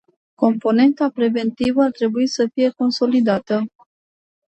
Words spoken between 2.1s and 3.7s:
să fie consolidată.